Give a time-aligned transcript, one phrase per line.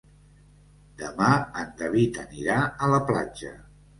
[1.01, 1.27] Demà
[1.63, 2.57] en David anirà
[2.87, 3.55] a la platja.